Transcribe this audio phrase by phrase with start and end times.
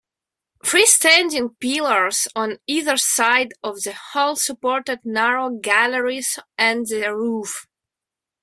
[0.65, 7.67] Freestanding pillars on either side of the hall supported narrow galleries and the roof.